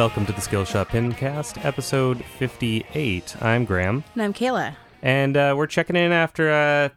[0.00, 3.36] Welcome to the Skillshot Pincast, episode 58.
[3.42, 4.74] I'm Graham, And I'm Kayla.
[5.02, 6.88] and uh, we're checking in after uh,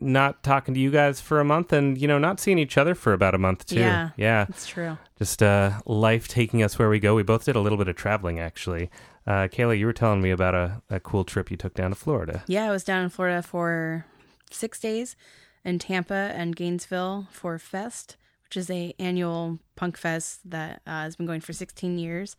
[0.00, 2.94] not talking to you guys for a month and, you know, not seeing each other
[2.94, 3.76] for about a month, too.
[3.80, 4.10] Yeah.
[4.18, 4.44] Yeah.
[4.50, 4.98] It's true.
[5.18, 7.14] Just uh, life taking us where we go.
[7.14, 8.90] We both did a little bit of traveling, actually.
[9.26, 11.96] Uh, Kayla, you were telling me about a, a cool trip you took down to
[11.96, 12.44] Florida.
[12.48, 14.04] Yeah, I was down in Florida for
[14.50, 15.16] six days
[15.64, 18.16] in Tampa and Gainesville for Fest,
[18.52, 22.36] which is a annual punk fest that uh, has been going for 16 years.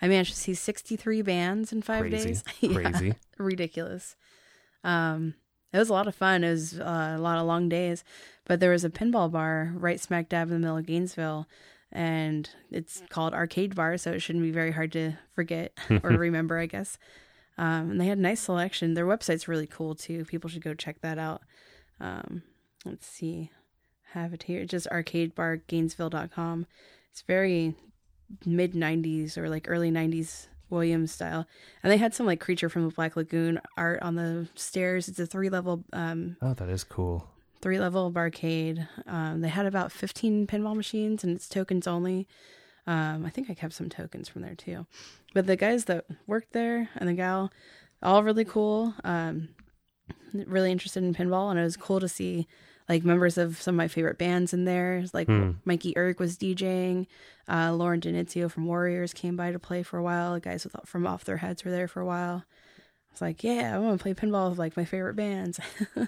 [0.00, 2.26] I managed to see 63 bands in five Crazy.
[2.26, 2.44] days.
[2.60, 3.14] Yeah, Crazy.
[3.38, 4.16] ridiculous.
[4.82, 5.34] Um,
[5.72, 6.42] it was a lot of fun.
[6.42, 8.02] It was uh, a lot of long days,
[8.44, 11.46] but there was a pinball bar right smack dab in the middle of Gainesville,
[11.92, 16.58] and it's called Arcade Bar, so it shouldn't be very hard to forget or remember,
[16.58, 16.98] I guess.
[17.56, 18.94] Um, and they had a nice selection.
[18.94, 20.24] Their website's really cool too.
[20.24, 21.42] People should go check that out.
[22.00, 22.42] Um,
[22.84, 23.52] let's see,
[24.12, 24.64] have it here.
[24.64, 26.66] Just arcadebargainesville.com.
[27.10, 27.74] It's very
[28.46, 31.46] mid 90s or like early 90s Williams style.
[31.82, 35.08] And they had some like creature from the Black Lagoon art on the stairs.
[35.08, 37.28] It's a three level um Oh, that is cool.
[37.60, 38.88] three level barcade.
[39.06, 42.26] Um they had about 15 pinball machines and it's tokens only.
[42.86, 44.86] Um I think I kept some tokens from there too.
[45.34, 47.52] But the guys that worked there and the gal
[48.02, 48.94] all really cool.
[49.04, 49.50] Um
[50.32, 52.46] really interested in pinball and it was cool to see
[52.88, 55.04] like members of some of my favorite bands in there.
[55.12, 55.52] Like Hmm.
[55.64, 57.06] Mikey Erg was DJing.
[57.48, 60.34] Uh, Lauren Denitzio from Worriers came by to play for a while.
[60.34, 62.44] The guys with, from Off Their Heads were there for a while.
[62.48, 65.60] I was like, yeah, I want to play pinball with like my favorite bands.
[65.94, 66.06] so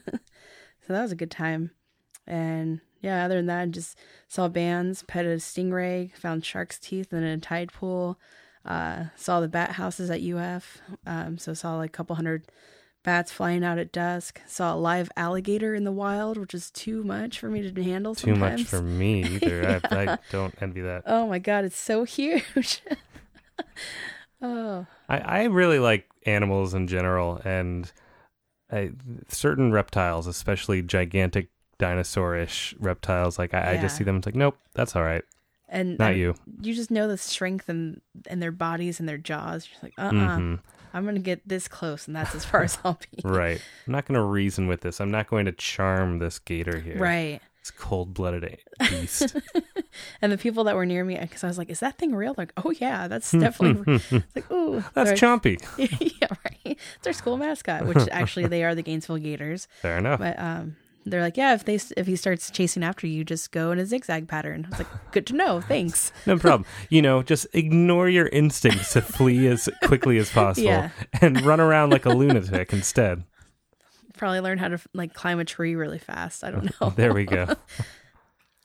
[0.89, 1.71] that was a good time.
[2.27, 7.13] And yeah, other than that, I just saw bands, pet a stingray, found shark's teeth
[7.13, 8.19] in a tide pool.
[8.65, 10.81] Uh, saw the bat houses at UF.
[11.07, 12.47] Um, so saw like a couple hundred
[13.05, 14.41] bats flying out at dusk.
[14.47, 18.15] Saw a live alligator in the wild, which is too much for me to handle.
[18.17, 18.61] Too Sometimes.
[18.63, 19.81] much for me either.
[19.91, 21.05] I, I don't envy that.
[21.07, 22.83] Oh my god, it's so huge.
[24.43, 27.91] oh, I, I really like animals in general, and
[28.71, 28.91] I,
[29.29, 33.39] certain reptiles, especially gigantic dinosaurish reptiles.
[33.39, 34.17] Like I, I just see them.
[34.17, 35.23] It's like, nope, that's all right.
[35.69, 36.35] and Not and you.
[36.61, 39.69] You just know the strength and and their bodies and their jaws.
[39.71, 40.61] You're like, uh, uh Mhm.
[40.95, 43.21] I'm gonna get this close, and that's as far as I'll be.
[43.29, 43.61] Right.
[43.87, 45.01] I'm not going to reason with this.
[45.01, 46.97] I'm not going to charm this gator here.
[46.99, 47.41] Right.
[47.61, 48.59] It's cold blooded
[48.91, 49.37] beast.
[50.21, 52.35] And the people that were near me, because I was like, "Is that thing real?"
[52.37, 55.57] Like, "Oh yeah, that's definitely." it's like, "Ooh, That's They're- Chompy.
[56.21, 56.77] yeah, right.
[56.97, 59.69] It's our school mascot, which actually they are the Gainesville Gators.
[59.83, 60.19] Fair enough.
[60.19, 60.77] But um,
[61.07, 63.87] they're like, yeah, if they if he starts chasing after you, just go in a
[63.87, 64.65] zigzag pattern.
[64.67, 65.61] I was like, good to know.
[65.61, 66.13] Thanks.
[66.27, 66.65] No problem.
[66.91, 70.91] You know, just ignore your instincts to flee as quickly as possible Yeah.
[71.21, 73.25] and run around like a lunatic instead.
[74.17, 76.45] Probably learn how to like climb a tree really fast.
[76.45, 76.91] I don't know.
[76.91, 77.55] There we go.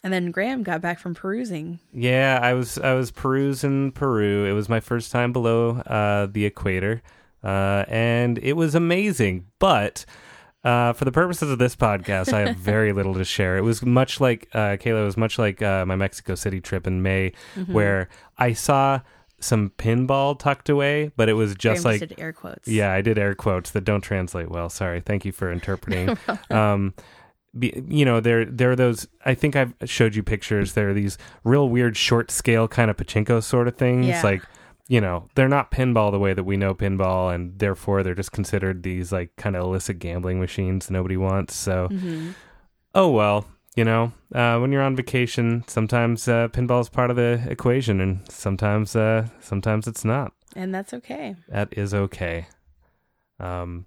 [0.04, 1.80] And then Graham got back from perusing.
[1.92, 4.46] Yeah, I was I was perusing Peru.
[4.46, 7.02] It was my first time below uh, the equator,
[7.44, 9.48] uh, and it was amazing.
[9.60, 10.06] But
[10.64, 13.58] uh, for the purposes of this podcast, I have very little to share.
[13.58, 15.02] It was much like uh, Kayla.
[15.02, 17.74] It was much like uh, my Mexico City trip in May, Mm-hmm.
[17.74, 19.02] where I saw
[19.42, 22.68] some pinball tucked away, but it was just Graham like did air quotes.
[22.68, 24.70] yeah, I did air quotes that don't translate well.
[24.70, 25.00] Sorry.
[25.00, 26.18] Thank you for interpreting.
[26.50, 26.94] um,
[27.58, 29.08] be, you know, there there are those.
[29.26, 30.74] I think I've showed you pictures.
[30.74, 34.08] There are these real weird short scale kind of pachinko sort of things.
[34.08, 34.22] Yeah.
[34.22, 34.44] Like,
[34.90, 38.32] you know, they're not pinball the way that we know pinball, and therefore they're just
[38.34, 41.56] considered these like kind of illicit gambling machines nobody wants.
[41.56, 42.32] So, hmm
[42.94, 43.46] oh well.
[43.76, 48.02] You know, uh, when you're on vacation, sometimes uh, pinball is part of the equation,
[48.02, 51.36] and sometimes uh, sometimes it's not And that's okay.
[51.48, 52.48] that is okay.
[53.40, 53.86] Um,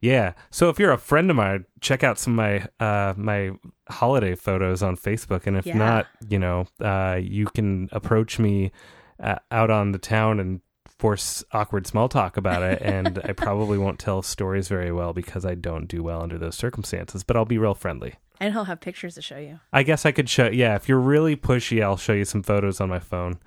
[0.00, 0.32] yeah.
[0.50, 3.52] So if you're a friend of mine, check out some of my uh my
[3.88, 5.78] holiday photos on Facebook, and if Yeah.
[5.78, 8.72] not, you know, uh, you can approach me
[9.22, 10.60] uh, out on the town and
[10.98, 15.44] force awkward small talk about it, and I probably won't tell stories very well because
[15.44, 17.24] I don't do well under those circumstances.
[17.24, 18.14] But I'll be real friendly.
[18.38, 19.60] And he'll have pictures to show you.
[19.72, 20.48] I guess I could show.
[20.48, 23.38] Yeah, if you're really pushy, I'll show you some photos on my phone.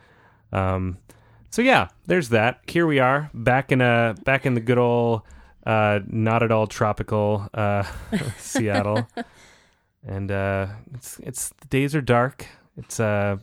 [0.52, 1.00] Um,
[1.50, 2.62] so yeah, there's that.
[2.68, 5.22] Here we are, back in a back in the good old,
[5.66, 7.84] uh, not at all tropical uh,
[8.38, 9.08] Seattle,
[10.08, 12.48] and uh, it's it's the days are dark.
[12.76, 13.38] It's uh,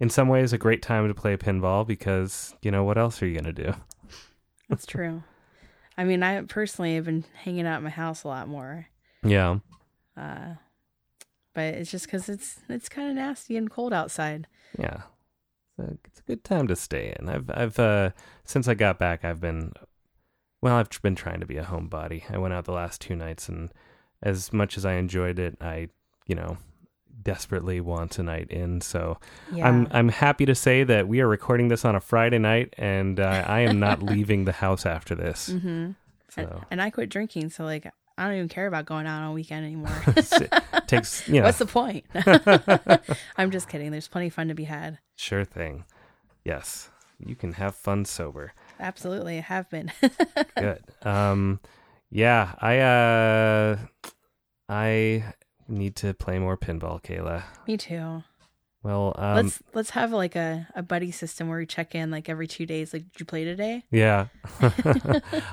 [0.00, 3.26] in some ways a great time to play pinball because you know what else are
[3.26, 3.74] you gonna do?
[4.68, 5.22] That's true.
[5.98, 8.86] I mean, I personally have been hanging out at my house a lot more.
[9.22, 9.58] Yeah,
[10.16, 10.54] Uh,
[11.54, 14.46] but it's just because it's it's kind of nasty and cold outside.
[14.78, 15.02] yeah.
[15.78, 17.28] It's a, it's a good time to stay in.
[17.28, 18.10] I've I've uh,
[18.44, 19.72] since I got back, I've been
[20.62, 22.22] well, I've been trying to be a homebody.
[22.32, 23.70] I went out the last two nights, and
[24.22, 25.88] as much as I enjoyed it, I,
[26.26, 26.56] you know,
[27.22, 28.80] desperately want a night in.
[28.80, 29.18] So
[29.52, 29.68] Yeah.
[29.68, 33.18] I'm I'm happy to say that we are recording this on a Friday night, and
[33.20, 35.48] uh, I am not leaving the house after this.
[35.50, 35.90] hmm
[36.28, 37.86] So And, and I quit drinking, so like
[38.18, 40.02] I don't even care about going out on a weekend anymore.
[40.86, 42.04] takes you know What's the point?
[43.36, 43.90] I'm just kidding.
[43.90, 44.98] There's plenty of fun to be had.
[45.16, 45.84] sure thing.
[46.44, 48.52] Yes, you can have fun sober.
[48.78, 49.90] Absolutely, I have been.
[50.56, 50.82] Good.
[51.02, 51.60] Um,
[52.10, 53.76] yeah, I uh,
[54.68, 55.24] I
[55.68, 57.42] need to play more pinball, Kayla.
[57.66, 58.22] Me too.
[58.82, 62.28] Well, um, let's let's have like a, a buddy system where we check in like
[62.28, 62.92] every two days.
[62.92, 63.82] Like, did you play today?
[63.90, 64.26] yeah,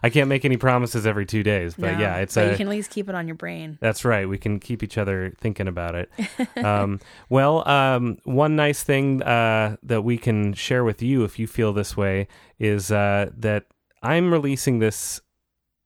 [0.04, 2.52] I can't make any promises every two days, but No, yeah, it's but a.
[2.52, 3.80] you can at least keep it on your brain.
[3.82, 4.30] That's right.
[4.30, 6.12] We can keep each other thinking about it.
[6.64, 11.48] um, well, um, one nice thing uh, that we can share with you, if you
[11.48, 12.28] feel this way,
[12.60, 13.66] is uh, that
[14.04, 15.22] I'm releasing this.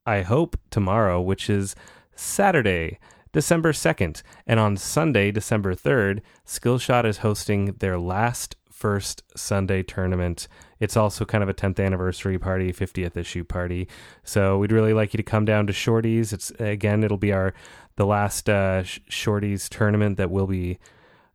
[0.04, 1.74] I hope tomorrow, which is
[2.14, 2.98] Saturday,
[3.38, 4.20] December 2nd.
[4.48, 10.48] And on Sunday, December 3rd, Skillshot is hosting their last first Sunday tournament.
[10.80, 13.86] It's also kind of a 10th anniversary party, 50th issue party.
[14.24, 16.32] So we'd really like you to come down to Shorties.
[16.32, 17.54] It's again, it'll be our
[17.94, 20.80] the last uh, Sh- Shorties tournament that we'll be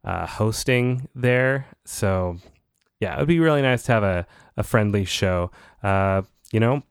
[0.04, 1.68] uh, hosting there.
[1.86, 2.36] So
[3.00, 4.28] yeah, it would be really nice to have a,
[4.58, 5.52] a friendly show.
[5.82, 6.84] Uh, you know,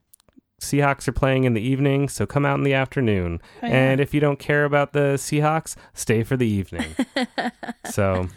[0.62, 3.40] Seahawks are playing in the evening, so come out in the afternoon.
[3.62, 3.72] Oh, yeah.
[3.74, 6.94] And if you don't care about the Seahawks, stay for the evening.
[7.90, 8.28] so,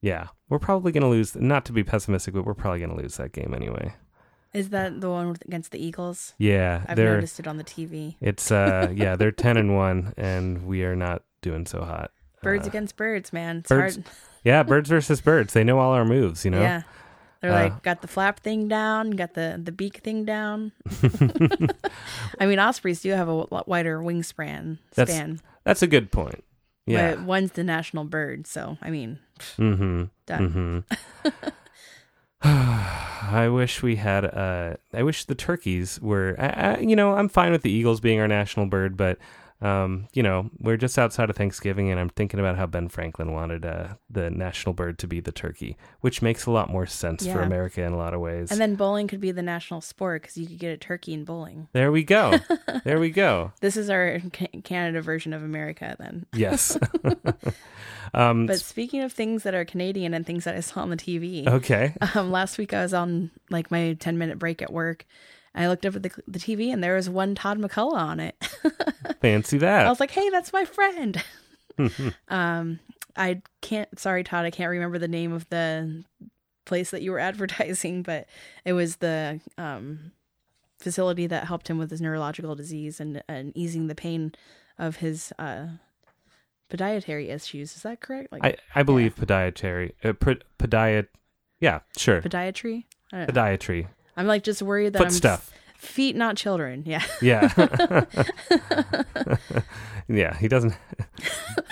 [0.00, 1.34] yeah, we're probably going to lose.
[1.34, 3.94] Not to be pessimistic, but we're probably going to lose that game anyway.
[4.54, 6.32] Is that the one against the Eagles?
[6.38, 8.14] Yeah, I've noticed it on the TV.
[8.22, 12.10] it's uh yeah they're ten and one, and we are not doing so hot.
[12.42, 13.58] Birds Uh, against birds, man.
[13.58, 14.06] It's birds- hard.
[14.44, 15.52] yeah, birds versus birds.
[15.52, 16.62] They know all our moves, you know.
[16.62, 16.82] Yeah.
[17.42, 20.72] They're Uh, like got the flap thing down, got the the beak thing down.
[22.40, 26.42] I mean, ospreys do have a wider wingspan That's- span, That's a good point.
[26.86, 27.16] Yeah.
[27.16, 28.46] but one's the national bird.
[28.46, 29.18] So I mean,
[29.58, 30.04] Mm-hmm.
[30.26, 30.84] done.
[31.24, 31.28] Mm-hmm.
[32.42, 34.24] I wish we had.
[34.24, 36.36] Uh, I wish the turkeys were.
[36.38, 39.18] I, I, you know, I'm fine with the eagles being our national bird, but
[39.62, 43.32] um, you know, we're just outside of Thanksgiving, and I'm thinking about how Ben Franklin
[43.32, 47.26] wanted uh, the national bird to be the turkey, which makes a lot more sense
[47.26, 48.50] for America in a lot of ways.
[48.50, 51.24] And then bowling could be the national sport because you could get a turkey in
[51.24, 51.68] bowling.
[51.72, 52.38] there we go.
[52.84, 53.52] there we go.
[53.60, 54.20] This is our
[54.64, 56.26] Canada version of America, then.
[56.34, 56.76] Yes.
[58.14, 60.96] um, But speaking of things that are Canadian and things that I saw on the
[60.98, 61.94] TV, okay.
[62.14, 65.06] um, last week I was on like my 10 minute break at work.
[65.56, 68.36] I looked up at the, the TV and there was one Todd MacCulloch on it.
[69.22, 69.86] Fancy that.
[69.86, 71.22] I was like, hey, that's my friend.
[72.28, 72.78] um,
[73.16, 76.04] I can't, sorry, Todd, I can't remember the name of the
[76.66, 78.26] place that you were advertising, but
[78.64, 80.12] it was the um,
[80.78, 84.32] facility that helped him with his neurological disease and, and easing the pain
[84.78, 85.66] of his uh,
[86.70, 87.76] podiatry issues.
[87.76, 88.32] Is that correct?
[88.32, 89.92] Like I, I believe podiatry.
[90.04, 91.08] Uh, podiat.
[91.60, 92.20] Yeah, sure.
[92.20, 92.84] podiatry?
[93.12, 93.86] Podiatry.
[94.16, 95.50] I'm like just worried that Foot I'm stuff.
[95.76, 96.82] feet, not children.
[96.86, 97.02] Yeah.
[97.20, 97.52] Yeah.
[100.08, 100.74] yeah, he doesn't.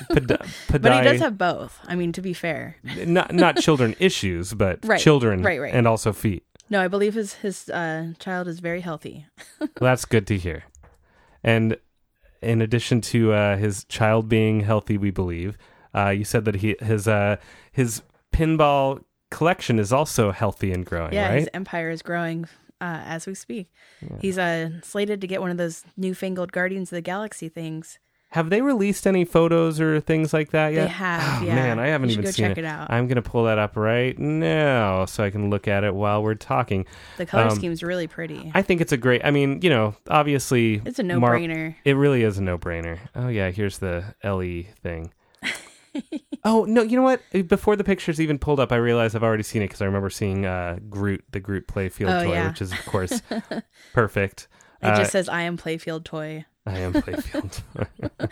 [0.08, 1.79] But he does have both.
[1.86, 2.77] I mean, to be fair.
[3.06, 5.74] not not children issues, but Right, children right, right.
[5.74, 6.44] and also feet.
[6.70, 9.27] No, I believe his his uh, child is very healthy.
[9.60, 10.65] Well, that's good to hear.
[11.43, 11.79] And
[12.43, 15.56] in addition to uh, his child being healthy, we believe
[15.94, 17.36] uh, you said that he his uh,
[17.72, 19.03] his pinball
[19.34, 22.44] collection is also healthy and growing, Yeah, his empire is growing
[22.81, 23.72] uh, as we speak.
[24.20, 27.98] He's uh, slated to get one of those newfangled Guardians of the Galaxy things.
[28.31, 30.86] Have they released any photos or things like that yet?
[30.86, 31.55] They have, Oh, yeah.
[31.55, 32.64] Man, I haven't even go seen check it.
[32.64, 32.91] it out.
[32.91, 36.34] I'm gonna pull that up right now so I can look at it while we're
[36.34, 36.84] talking.
[37.17, 38.50] The color Um, scheme's really pretty.
[38.53, 39.24] I think it's a great.
[39.24, 41.76] I mean, you know, obviously, it's a no Mar- brainer.
[41.84, 42.98] It really is a no-brainer.
[43.14, 45.12] Oh yeah, here's the LE thing.
[46.44, 47.20] oh no, you know what?
[47.48, 50.10] Before the pictures even pulled up, I realized I've already seen it because I remember
[50.10, 52.48] seeing uh, Groot, the Groot Playfield Oh, toy, yeah.
[52.48, 53.22] which is of course
[53.93, 54.48] perfect.
[54.82, 56.44] It Uh, just says I am Playfield toy.
[56.67, 57.63] I am Playfield.
[57.74, 58.29] Toy.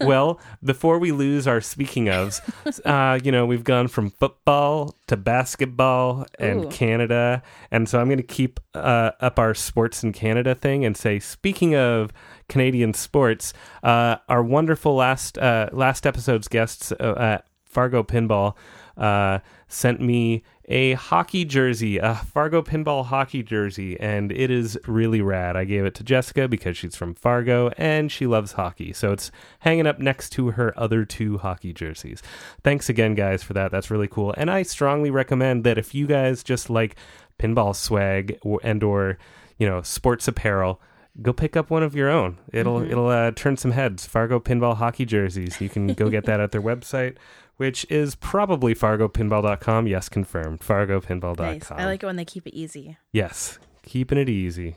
[0.00, 2.40] Well, before we lose our speaking ofs,
[2.86, 6.68] uh, you know, we've gone from football to basketball and Ooh.
[6.70, 10.96] Canada, and so I'm going to keep uh, up our sports in Canada thing and
[10.96, 12.12] say, speaking of
[12.48, 18.54] Canadian sports, uh, our wonderful last uh, last episode's guests uh, at Fargo Pinball
[18.96, 25.20] uh, sent me a hockey jersey, a Fargo pinball hockey jersey, and it is really
[25.20, 25.56] rad.
[25.56, 28.92] I gave it to Jessica because she's from Fargo and she loves hockey.
[28.92, 32.22] So it's hanging up next to her other two hockey jerseys.
[32.64, 33.70] Thanks again, guys, for that.
[33.70, 34.34] That's really cool.
[34.36, 36.96] And I strongly recommend that if you guys just like
[37.38, 39.18] pinball swag and or
[39.58, 40.80] you know sports apparel
[41.22, 42.38] go pick up one of your own.
[42.52, 44.06] It'll it'll uh, turn some heads.
[44.06, 45.60] Fargo pinball hockey jerseys.
[45.60, 47.16] You can go get that at their website,
[47.56, 49.86] which is probably fargopinball.com.
[49.86, 50.60] Yes, confirmed.
[50.60, 51.46] Fargopinball.com.
[51.46, 51.70] Nice.
[51.70, 52.96] I like it when they keep it easy.
[53.12, 54.76] Yes, keeping it easy.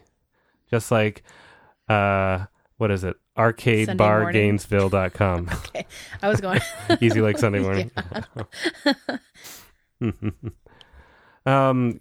[0.70, 1.24] Just like
[1.88, 2.46] uh
[2.78, 3.16] what is it?
[3.38, 5.50] Arcadebargainesville.com.
[5.70, 5.86] Okay.
[6.22, 6.60] I was going.
[7.02, 7.92] easy like Sunday morning.
[11.46, 12.00] um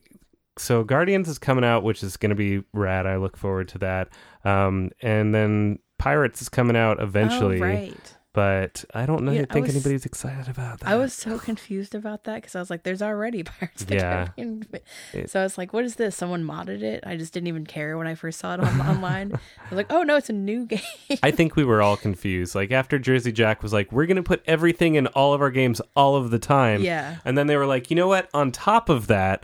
[0.58, 3.06] so Guardians is coming out, which is going to be rad.
[3.06, 4.08] I look forward to that.
[4.44, 8.14] Um, and then Pirates is coming out eventually, Oh, right.
[8.32, 9.32] but I don't know.
[9.32, 10.88] Yeah, think was- anybody's excited about that.
[10.88, 13.96] I was so confused about that because I was like, "There's already Pirates of the
[13.96, 14.26] Yeah.
[14.36, 14.64] Caribbean."
[15.26, 17.02] So I was like, "What is this?" Someone modded it.
[17.04, 19.32] I just didn't even care when I first saw it on, online.
[19.58, 20.80] I was like, "Oh no, it's a new game."
[21.22, 22.54] I think we were all confused.
[22.54, 25.50] Like after Jersey Jack was like, "We're going to put everything in all of our
[25.50, 28.28] games all of the time," yeah, and then they were like, "You know what?
[28.32, 29.42] On top of that,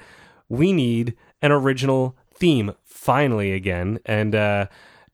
[0.57, 4.67] we need an original theme finally again." And uh,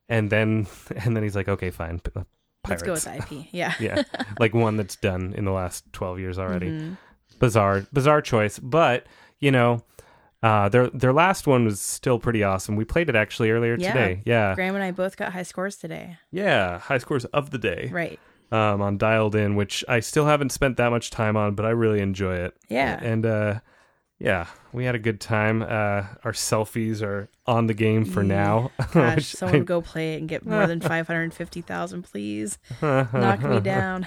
[0.08, 0.66] and then
[1.04, 2.24] and then he's like, "Okay, fine, p- uh,
[2.68, 3.46] let's go with IP.
[3.52, 3.74] Yeah.
[3.80, 4.02] yeah,
[4.38, 6.70] like one that's done in the last twelve years already.
[6.70, 6.96] Mhm.
[7.38, 9.06] Bizarre, bizarre choice, but
[9.38, 9.82] you know,
[10.42, 12.76] uh, their their last one was still pretty awesome.
[12.76, 13.92] We played it actually earlier Yeah.
[13.92, 14.22] today.
[14.26, 16.18] Yeah, Graham and I both got high scores today.
[16.30, 18.18] yeah, high scores of the day Right.
[18.52, 21.70] um, on Dialed In, which I still haven't spent that much time on, but I
[21.70, 22.54] really enjoy it.
[22.68, 22.98] Yeah.
[23.02, 23.60] and uh,
[24.20, 25.62] yeah, we had a good time.
[25.62, 28.70] Uh, our selfies are on the game for now.
[28.92, 32.58] Gosh, someone go play it and get more than five hundred fifty thousand, please.
[32.82, 34.06] Knock me down.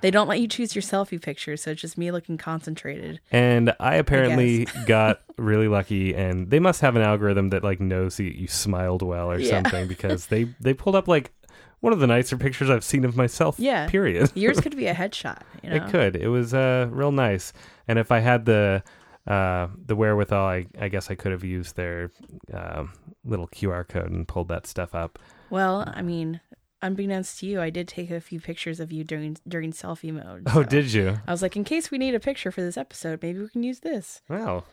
[0.00, 3.20] they don't let you choose your selfie picture, so it's just me looking concentrated.
[3.32, 8.16] And I apparently got really lucky, and they must have an algorithm that like knows
[8.18, 9.50] that you smiled well or Yeah.
[9.62, 11.32] something because they they pulled up like
[11.80, 13.58] one of the nicer pictures I've seen of myself.
[13.58, 13.88] Yeah.
[13.88, 14.32] Period.
[14.34, 15.42] Yours could be a headshot.
[15.62, 15.76] You know?
[15.76, 16.16] It could.
[16.16, 17.52] It was uh real nice.
[17.88, 18.82] And if I had the
[19.26, 22.10] uh the wherewithal, I I guess I could have used their
[22.52, 22.92] um
[23.24, 25.18] little QR code and pulled that stuff up.
[25.50, 26.40] Well, I mean,
[26.82, 30.44] unbeknownst to you, I did take a few pictures of you during during selfie mode.
[30.54, 31.18] Oh, did you?
[31.26, 33.62] I was like, in case we need a picture for this episode, maybe we can
[33.62, 34.22] use this.
[34.28, 34.64] Wow.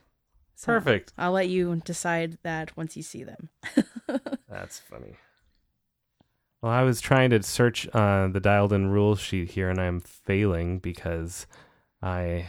[0.56, 1.14] So Perfect.
[1.18, 3.50] I'll let you decide that once you see them.
[4.50, 5.16] That's funny.
[6.64, 10.00] Well, I was trying to search uh, the dialed in rules sheet here, and I'm
[10.00, 11.46] failing because
[12.02, 12.48] I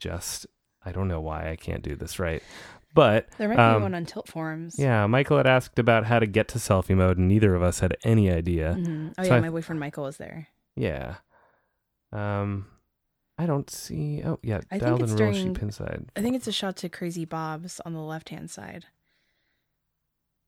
[0.00, 0.46] just
[0.84, 2.42] I don't know why I can't do this right.
[2.92, 4.74] But There might Um, be one on Tilt Forums.
[4.80, 7.78] yeah, Michael had asked about how to get to selfie mode, and neither of us
[7.78, 8.74] had any idea.
[8.76, 9.14] Mhm.
[9.16, 10.48] Oh So yeah, I- my boyfriend Michael was there.
[10.74, 11.18] Yeah.
[12.10, 12.66] Um,
[13.38, 14.22] I don't see.
[14.24, 17.24] Oh, yeah, I dialed in rule sheet during- I think it's a shot to Crazy
[17.24, 18.86] Bob's on the left hand side.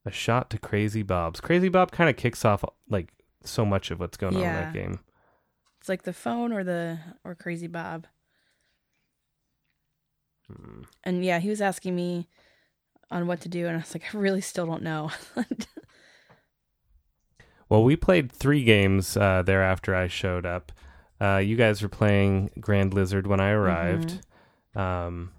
[0.05, 1.41] A shot to Crazy Bob's.
[1.41, 3.11] Crazy Bob kind of kicks off like
[3.43, 4.61] so much of what's going on in Yeah.
[4.65, 4.99] that game.
[5.79, 8.07] It's like the phone or the or Crazy Bob.
[10.47, 10.81] Hmm.
[11.03, 12.27] And yeah, he was asking me
[13.11, 15.11] on what to do, and I was like, I really still don't know.
[17.67, 20.71] Well, we played three games uh, there after I showed up.
[21.19, 24.23] Uh, you guys were playing Grand Lizard when I arrived.
[24.75, 25.31] Um,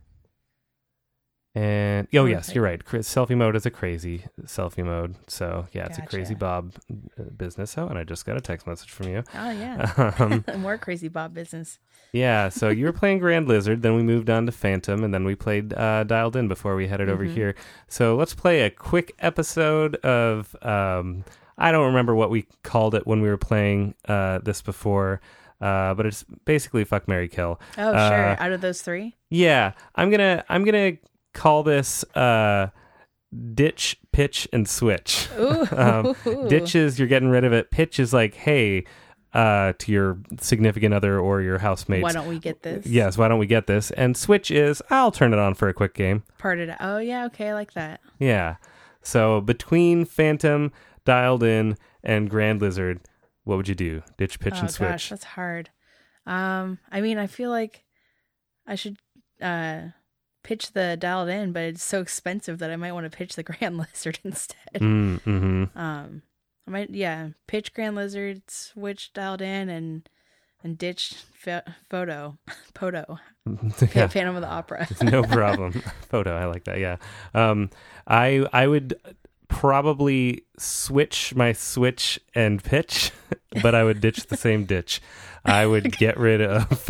[1.57, 2.85] and oh yes, you're right.
[2.85, 5.15] Selfie mode is a crazy selfie mode.
[5.27, 6.75] So yeah, it's a crazy Bob
[7.19, 7.77] uh, business.
[7.79, 9.25] Oh, and I just got a text message from you.
[9.35, 11.79] oh yeah, Um, more Crazy Bob business.
[12.13, 15.25] yeah, so you were playing Grand Lizard, then we moved on to Phantom, and then
[15.25, 17.33] we played uh, Dialed In before we headed over Mhm.
[17.33, 17.55] here.
[17.89, 20.55] So let's play a quick episode of.
[20.63, 21.25] Um,
[21.59, 25.23] I don't remember what we called it when we were playing uh, this before,
[25.63, 27.59] uh, but it's basically Fuck Mary Kill.
[27.79, 30.99] Oh Uh, sure, out of those three, Yeah, I'm gonna I'm gonna
[31.37, 32.69] call this uh,
[33.55, 35.29] Ditch, Pitch, and Switch.
[35.73, 36.17] Um,
[36.49, 37.71] Ditch is you're getting rid of it.
[37.71, 38.85] Pitch is like, hey,
[39.33, 42.03] uh, to your significant other or your housemates.
[42.03, 42.87] Why don't we get this?
[42.87, 43.91] Yes, why don't we get this?
[43.91, 46.23] And Switch is I'll turn it on for a quick game.
[46.39, 46.75] part it.
[46.81, 48.01] Oh yeah, okay, I like that.
[48.19, 48.57] Yeah.
[49.03, 50.73] So between Phantom,
[51.05, 53.01] Dialed In, and Grand Lizard,
[53.45, 54.03] what would you do?
[54.17, 54.89] Ditch, pitch, oh and switch.
[54.89, 55.71] gosh, that's hard.
[56.25, 57.85] Um, I mean, I feel like
[58.67, 58.97] I should
[59.43, 59.83] uh
[60.47, 63.43] pitch the dialed in, but it's so expensive that I might want to pitch the
[63.51, 64.75] Grand Lizard instead.
[64.75, 65.79] Mm, mm-hmm.
[65.79, 66.23] Um,
[66.67, 70.09] I might yeah pitch Grand Lizard, switch dialed in, and
[70.63, 72.39] and ditch pho- photo,
[72.75, 73.19] poto,
[73.93, 74.07] yeah.
[74.07, 74.87] Phantom of the Opera.
[75.03, 75.83] no problem.
[76.09, 76.79] Photo, I like that.
[76.79, 76.97] Yeah.
[77.35, 77.71] Um,
[78.07, 78.95] I I would
[79.49, 83.11] probably switch my switch and pitch,
[83.63, 85.01] but I would ditch the same ditch.
[85.45, 86.89] I would get rid of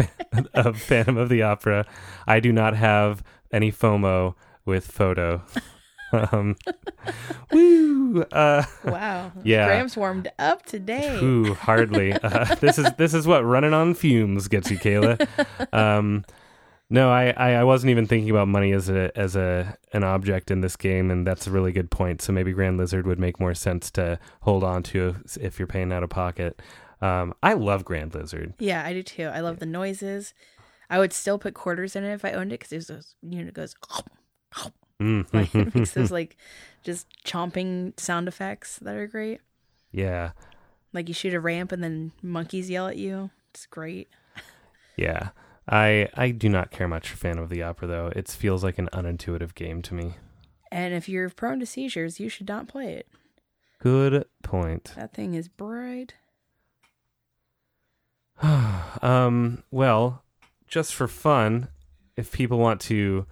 [0.52, 1.86] of Phantom of the Opera.
[2.26, 3.22] I do not have
[3.56, 4.34] any FOMO
[4.64, 5.42] with photo.
[6.12, 6.54] Um,
[7.52, 8.22] woo!
[8.30, 9.32] Uh, wow.
[9.42, 9.66] Yeah.
[9.66, 11.18] Graham's warmed up today.
[11.20, 12.12] Ooh, hardly.
[12.22, 15.26] Uh, this is this is what running on fumes gets you, Kayla.
[15.74, 16.24] Um,
[16.88, 20.52] No, I, I, I wasn't even thinking about money as a as a an object
[20.52, 22.22] in this game, and that's a really good point.
[22.22, 25.66] So maybe Grand Lizard would make more sense to hold on to if, if you're
[25.66, 26.62] paying out of pocket.
[27.02, 28.54] Um, I love Grand Lizard.
[28.60, 29.26] Yeah, I do too.
[29.26, 30.32] I love the noises.
[30.90, 33.42] I would still put quarters in it if I owned it because there's those you
[33.42, 33.74] know it goes
[35.00, 35.26] Mm.
[35.34, 36.36] like it makes those like
[36.82, 39.40] just chomping sound effects that are great.
[39.92, 40.30] yeah,
[40.94, 43.30] Like you shoot a ramp and then monkeys yell at you.
[43.50, 44.08] It's great.
[44.96, 45.30] yeah.
[45.68, 48.12] I I do not care much for Phantom of the Opera though.
[48.16, 50.14] It feels like an unintuitive game to me.
[50.72, 53.08] And if you're prone to seizures, you should not play it.
[53.80, 54.92] Good point.
[54.96, 56.14] That thing is bright.
[59.02, 60.22] um, well,
[60.66, 61.68] just for fun,
[62.16, 63.26] if people want to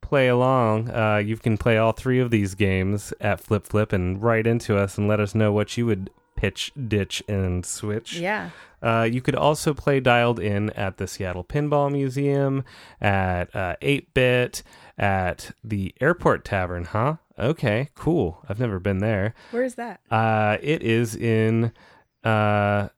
[0.00, 4.22] play along, uh, you can play all three of these games at Flip Flip and
[4.22, 8.14] write into us and let us know what you would pitch, ditch, and switch.
[8.18, 8.50] Yeah.
[8.82, 12.64] Uh, you could also play dialed in at the Seattle Pinball Museum,
[13.00, 14.62] at uh, 8-Bit,
[14.96, 17.16] at the Airport Tavern, huh?
[17.38, 18.42] Okay, cool.
[18.48, 19.34] I've never been there.
[19.50, 20.00] Where's that?
[20.10, 21.72] Uh, it is in
[22.24, 22.88] uh,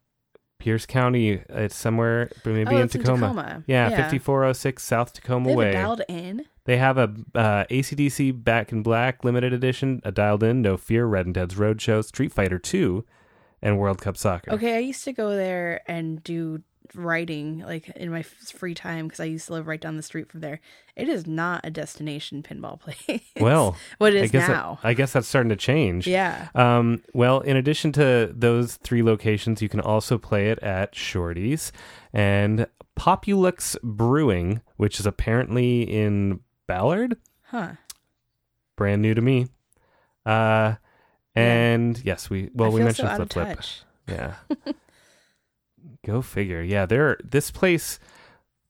[0.63, 1.43] Pierce County.
[1.49, 3.31] It's somewhere, maybe oh, in it's Tacoma.
[3.31, 3.65] in Tacoma.
[3.67, 5.73] Yeah, 5406 South Tacoma They Way.
[5.73, 6.45] dialed in.
[6.67, 11.07] They have a uh, ACDC Back in Black limited edition, a dialed in, No Fear,
[11.07, 13.05] Red and Ted's Roadshow, Street Fighter 2,
[13.61, 14.53] and World Cup Soccer.
[14.53, 16.63] Okay, I used to go there and do
[16.95, 20.31] writing like in my free time because I used to live right down the street
[20.31, 20.61] from there.
[20.97, 23.21] It is not a destination pinball place.
[23.41, 24.79] Well, what it I is guess that- now.
[24.83, 26.07] I guess that's starting to change.
[26.07, 26.49] yeah.
[26.55, 31.73] Um, well, in addition to those three locations, you can also play it at Shorty's
[32.13, 37.17] and Populuxe Brewing, which is apparently in Ballard.
[37.45, 37.73] Huh.
[38.77, 39.47] Brand new to me.
[40.27, 40.75] Uh,
[41.35, 43.59] and yes, we well I we mentioned so Flip Flip.
[44.09, 44.35] Yeah.
[46.05, 46.63] Go figure.
[46.63, 47.17] Yeah, there.
[47.23, 48.01] This place,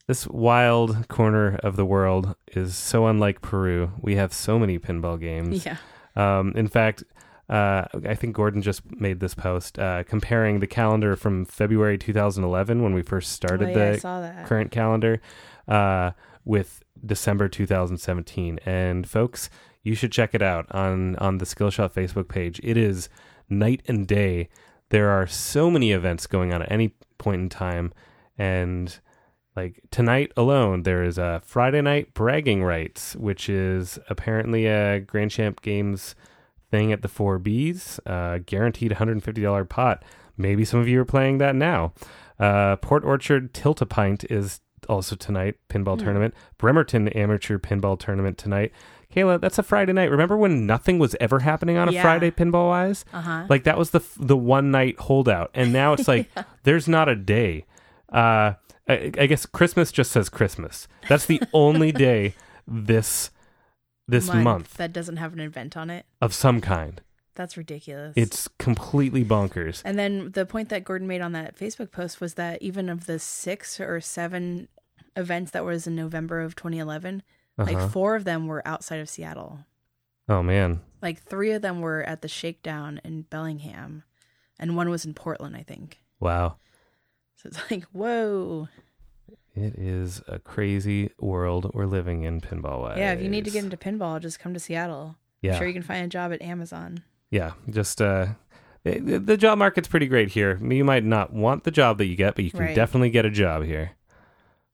[0.07, 3.93] this wild corner of the world, is so unlike Peru.
[4.00, 5.65] We have so many pinball games.
[5.65, 5.76] Yeah.
[6.15, 7.04] Um, in fact,
[7.49, 12.83] uh, I think Gordon just made this post uh, comparing the calendar from February 2011
[12.83, 15.21] when we first started oh, yeah, the current calendar
[15.69, 16.13] uh,
[16.45, 18.59] with December 2017.
[18.65, 19.50] And folks,
[19.83, 22.61] you should check it out on on the Skillshot Facebook page.
[22.63, 23.09] It is
[23.49, 24.49] night and day.
[24.93, 27.95] There are so many events going on at any point in time,
[28.37, 28.95] and
[29.57, 35.31] like tonight alone, there is a Friday night bragging rights, which is apparently a Grand
[35.31, 36.15] Champ Games
[36.71, 40.05] thing at the Four Bs, uh, guaranteed $150 pot.
[40.37, 41.95] Maybe some of you are playing that now.
[42.39, 46.05] Uh, Port Orchard Tilt a Pint is also tonight, pinball Hmm.
[46.05, 46.35] tournament.
[46.59, 48.73] Bremerton Amateur Pinball Tournament tonight.
[49.13, 50.11] Kayla, that's a Friday night.
[50.11, 52.03] Remember when nothing was ever happening on a Yeah.
[52.03, 53.05] Friday pinball wise?
[53.13, 53.47] Uh huh.
[53.49, 56.31] Like that was the the one night holdout, and now it's like
[56.63, 57.65] there's not a day.
[58.13, 58.55] Uh,
[58.89, 60.89] I, I guess Christmas just says Christmas.
[61.09, 62.35] That's the only day
[62.67, 63.31] this
[64.09, 64.75] this month.
[64.75, 66.05] that doesn't have an event on it.
[66.21, 67.01] of some kind.
[67.35, 68.13] That's ridiculous.
[68.15, 69.81] It's completely bonkers.
[69.87, 73.07] And then the point that Gordon made on that Facebook post was that even of
[73.07, 74.69] the six or seven
[75.17, 77.23] events that was in November of 2011,
[77.58, 77.71] Uh-huh.
[77.73, 79.60] like four of them were outside of Seattle.
[80.28, 84.04] oh man, Like three of them were at the Shakedown in Bellingham,
[84.58, 85.99] and one was in Portland, I think.
[86.21, 86.56] wow!
[87.36, 88.69] So it's like, whoa.
[89.54, 92.99] It is a crazy world we're living in, pinball wise.
[92.99, 95.17] Yeah, if you need to get into pinball, just come to Seattle.
[95.43, 97.02] yeah, I'm sure you can find a job at Amazon.
[97.30, 98.28] yeah, just uh.
[98.84, 100.58] The job market's pretty great here.
[100.60, 102.75] You might not want the job that you get, but you can Right.
[102.75, 103.93] definitely get a job here.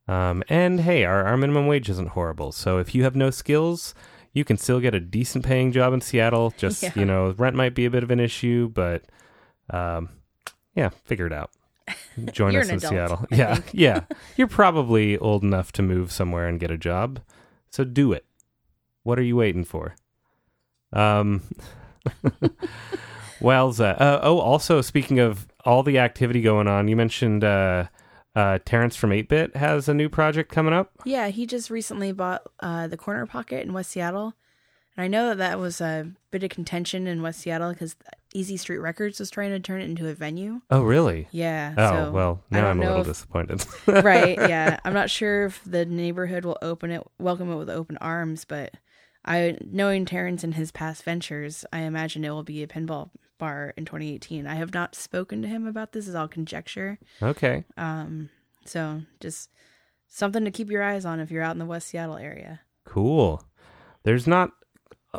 [0.09, 2.51] Um, and hey, our, our minimum wage isn't horrible.
[2.53, 3.95] So if you have no skills,
[4.33, 6.53] you can still get a decent paying job in Seattle.
[6.57, 6.93] Just, Yeah.
[6.97, 9.03] you know, rent might be a bit of an issue, but
[9.71, 10.09] um,
[10.75, 11.51] yeah, figure it out.
[12.33, 13.27] Join us in adult, Seattle.
[13.31, 14.01] I yeah, yeah.
[14.37, 17.21] You're probably old enough to move somewhere and get a job.
[17.71, 18.25] So do it.
[19.03, 19.95] What are you waiting for?
[20.93, 21.43] Um,
[23.41, 24.01] Wowza.
[24.01, 27.85] Uh, oh, also, speaking of all the activity going on, you mentioned uh,
[28.39, 30.93] uh, Terrence from 8 Bit has a new project coming up.
[31.05, 34.35] Yeah, he just recently bought uh, the Corner Pocket in West Seattle.
[34.97, 37.97] And I know that that was a bit of contention in West Seattle because
[38.33, 40.61] Easy Street Records was trying to turn it into a venue.
[40.71, 41.27] Oh, really?
[41.33, 41.75] Yeah.
[41.77, 43.65] Oh, so well, now I'm a little if- disappointed.
[43.89, 44.39] right.
[44.39, 44.79] Yeah.
[44.85, 48.73] I'm not sure if the neighborhood will open it, welcome it with open arms, but
[49.25, 53.73] I, knowing Terrence and his past ventures, I imagine it will be a pinball bar
[53.77, 54.47] in 2018.
[54.47, 56.99] I have not spoken to him about this; is all conjecture.
[57.23, 57.65] okay.
[57.77, 58.31] Um,
[58.65, 59.51] so just
[60.09, 62.61] something to keep your eyes on if you're out in the West Seattle area.
[62.85, 63.43] Cool.
[64.05, 64.51] There's not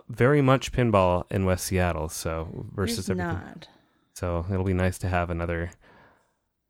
[0.07, 3.41] very much pinball in West Seattle, so versus There's everything.
[3.43, 3.67] not.
[4.13, 5.71] So it'll be nice to have another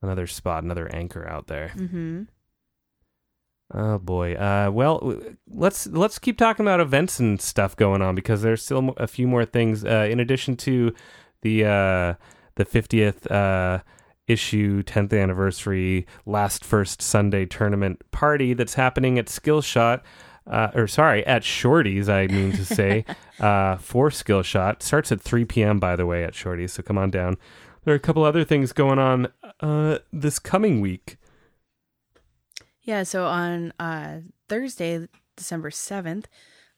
[0.01, 1.71] another spot, another anchor out there.
[1.75, 2.23] Mm-hmm.
[3.71, 4.33] Oh boy.
[4.33, 8.93] Uh, well, let's let's keep talking about events and stuff going on because there's still
[8.97, 9.85] a few more things.
[9.85, 10.93] Uh, in addition to
[11.41, 12.13] the uh,
[12.55, 13.79] the fiftieth uh,
[14.27, 20.01] issue, tenth anniversary, last first Sunday tournament party that's happening at Skillshot.
[20.47, 23.05] Uh, or sorry, at Shorty's, I mean to say,
[23.39, 25.79] uh, for Skillshot starts at 3 p.m.
[25.79, 27.37] By the way, at Shorty's, so come on down.
[27.83, 29.27] There are a couple other things going on
[29.59, 31.17] uh, this coming week.
[32.81, 36.25] Yeah, so on uh, Thursday, December 7th,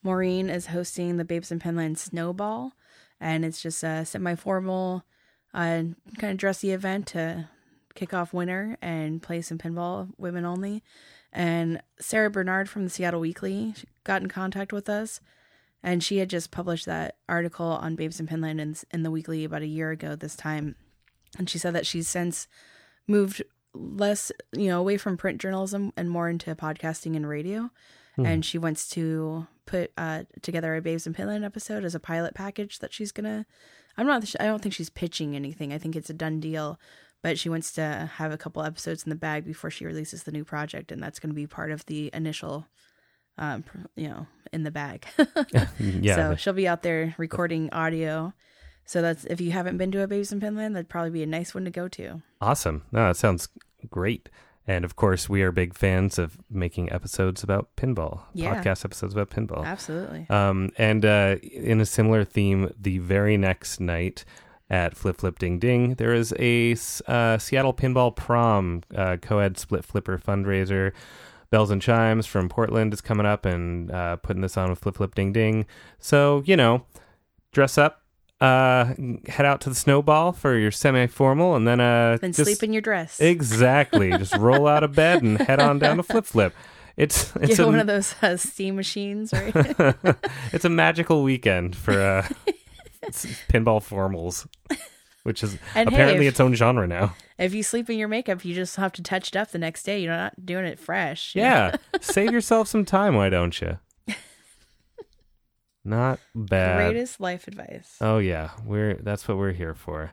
[0.04, 2.74] Maureen is hosting the Babes and Pinland Snowball.
[3.22, 5.06] And it's just a semi formal,
[5.54, 5.84] uh,
[6.18, 7.48] kind of dressy event to
[7.96, 10.84] kick off winter and play some pinball, women only.
[11.32, 15.22] And Sarah Bernard from the Seattle Weekly got in contact with us.
[15.84, 19.44] And she had just published that article on Babes and Pinland in, in the weekly
[19.44, 20.76] about a year ago this time.
[21.38, 22.48] And she said that she's since
[23.08, 23.42] moved
[23.74, 27.72] less, you know, away from print journalism and more into podcasting and radio.
[28.18, 32.34] And she wants to put uh, together a Babes and Pinland episode as a pilot
[32.34, 33.46] package that she's gonna.
[33.98, 34.34] I'm not.
[34.40, 35.74] I don't think she's pitching anything.
[35.74, 36.80] I think it's a done deal.
[37.24, 40.32] But she wants to have a couple episodes in the bag before she releases the
[40.32, 42.66] new project, and that's going to be part of the initial,
[43.38, 43.64] um,
[43.96, 45.06] you know, in the bag.
[45.80, 48.34] Yeah, So she'll be out there recording audio.
[48.86, 51.28] So that's if you haven't been to a Babes and Pinland, that'd probably be a
[51.28, 52.24] nice one to go to.
[52.42, 52.84] Awesome.
[52.92, 53.48] No, that sounds
[53.90, 54.28] great.
[54.68, 58.56] And of course, we are big fans of making episodes about pinball, Yeah.
[58.64, 59.66] podcast episodes about pinball.
[59.66, 60.28] Absolutely.
[60.30, 64.24] Um, and uh, in a similar theme, the very next night
[64.70, 66.76] at Flip Flip Ding Ding, there is a
[67.08, 70.94] uh, Seattle Pinball Prom uh, co-ed split flipper fundraiser.
[71.50, 74.96] Bells and Chimes from Portland is coming up and uh, putting this on with Flip
[74.96, 75.66] Flip Ding Ding.
[76.00, 76.86] So you know,
[77.52, 78.01] dress up.
[78.42, 78.96] Uh,
[79.28, 82.74] head out to the snowball for your semi-formal, and then uh, Then just- sleep in
[82.74, 83.22] your dress.
[83.22, 84.10] Exactly.
[84.10, 86.54] Just roll out of bed and head on down to Flip Flip.
[86.98, 89.54] It's it's a, one of those uh, steam machines, right?
[90.52, 92.28] it's a magical weekend for uh,
[93.50, 94.48] pinball formals,
[95.24, 97.16] which is And hey, apparently if- its own genre now.
[97.38, 99.84] if you sleep in your makeup, you just have to touch it up the next
[99.84, 100.00] day.
[100.02, 101.36] You're not doing it fresh.
[101.36, 103.78] Yeah, save yourself some time, why don't you?
[105.84, 106.78] Not bad.
[106.78, 107.98] Greatest life advice.
[108.02, 110.12] Oh yeah, we're that's what we're here for.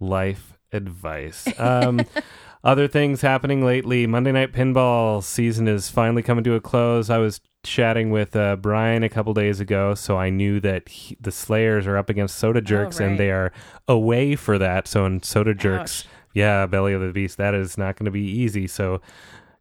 [0.00, 1.46] Life advice.
[1.58, 2.00] Um,
[2.64, 4.06] other things happening lately.
[4.06, 7.10] Monday Night Pinball season is finally coming to a close.
[7.10, 11.16] I was chatting with uh, Brian a couple days ago, so I knew that he,
[11.20, 13.06] the Slayers are up against Soda Jerks, right.
[13.06, 13.52] and they are
[13.86, 14.88] away for that.
[14.88, 16.12] So in Soda Jerks, Ouch.
[16.34, 18.66] yeah, Belly of the Beast, that is not going to be easy.
[18.66, 19.00] So.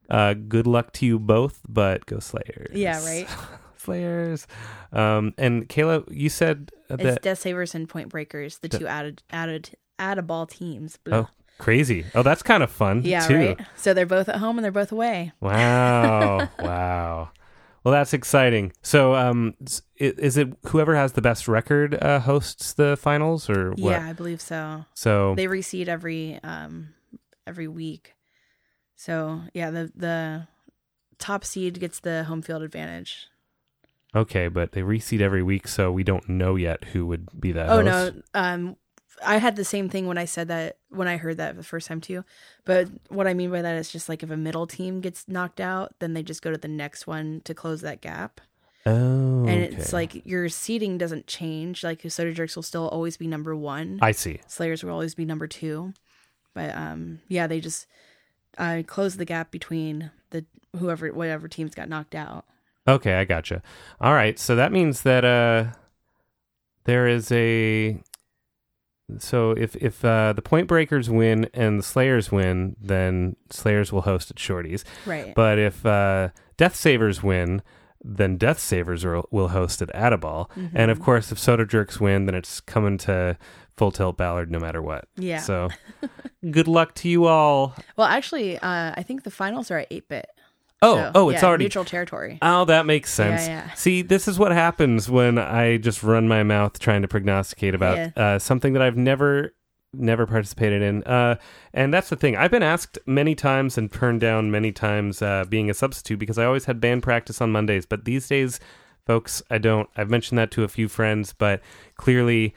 [0.10, 2.76] Uh, good luck to you both, but go Slayers.
[2.76, 3.30] Yeah, right.
[3.82, 4.48] Slayers.
[4.92, 9.24] Um, and Kayla, you said It's that Death Savers and Point Breakers, the two added
[9.30, 10.98] added add ball teams.
[10.98, 11.18] Blah.
[11.18, 12.06] Oh, crazy.
[12.16, 13.36] Oh, that's kind of fun yeah, too.
[13.36, 13.62] right.
[13.76, 15.32] So they're both at home and they're both away.
[15.42, 16.50] Wow.
[16.60, 17.30] wow.
[17.84, 18.74] Well, that's exciting.
[18.84, 19.56] So, um,
[19.98, 23.92] is it whoever has the best record uh, hosts the finals, or what?
[23.92, 24.86] Yeah, I believe so.
[24.94, 26.90] So, They reseed every um
[27.48, 28.14] every week.
[28.96, 30.48] So yeah, the the
[31.18, 33.28] top seed gets the home field advantage.
[34.16, 37.70] Okay, but they reseed every week, so we don't know yet who would be that.
[37.70, 38.16] Oh host.
[38.16, 38.76] no, um,
[39.24, 41.88] I had the same thing when I said that when I heard that the first
[41.88, 42.24] time too.
[42.66, 45.60] But what I mean by that is just like if a middle team gets knocked
[45.60, 48.42] out, then they just go to the next one to close that gap.
[48.86, 49.76] Oh, And okay.
[49.76, 51.84] it's like your seating doesn't change.
[51.84, 54.00] Like Soda Jerks will still always be number one.
[54.02, 54.40] I see.
[54.48, 55.94] Slayers will always be number two.
[56.56, 57.86] But um, yeah, they just
[58.58, 60.46] uh, close the gap between the
[60.78, 62.46] whoever whatever teams got knocked out.
[62.88, 63.62] Okay, I gotcha.
[64.00, 65.66] All right, so that means that uh,
[66.86, 68.02] there is a.
[69.18, 74.02] So if if uh, the Point Breakers win and the Slayers win, then Slayers will
[74.04, 74.86] host at Shorty's.
[75.06, 75.36] Right.
[75.36, 77.62] But if uh, Death Savers win,
[78.02, 80.50] then Death Savers will, will host at Add-a-Ball.
[80.56, 80.90] And Mm-hmm.
[80.90, 83.38] of course, if Soda Jerks win, then it's coming to
[83.76, 85.10] Full Tilt Ballard no matter what.
[85.18, 85.40] Yeah.
[85.40, 85.68] So
[86.50, 87.76] good luck to you all.
[87.98, 90.28] well, actually, uh, I think the finals are at eight bit.
[90.82, 91.66] Oh, So, oh, it's yeah, already.
[91.66, 92.40] neutral territory.
[92.42, 93.48] Oh, that makes sense.
[93.48, 93.74] Yeah, yeah.
[93.76, 98.18] See, this is what happens when I just run my mouth trying to prognosticate about
[98.18, 99.54] uh, something that I've never
[99.94, 101.04] never participated in.
[101.04, 101.36] Uh,
[101.74, 102.36] and that's the thing.
[102.38, 106.38] I've been asked many times and turned down many times uh, being a substitute because
[106.38, 107.86] I always had band practice on Mondays.
[107.86, 108.60] But these days,
[109.06, 109.90] folks, I don't.
[109.98, 111.62] I've mentioned that to a few friends, but
[111.96, 112.56] clearly.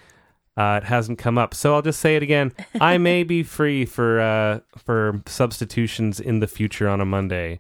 [0.56, 2.52] Uh, it hasn't come up, so I'll just say it again.
[2.80, 7.58] I may be free for uh, for substitutions in the future on a Monday.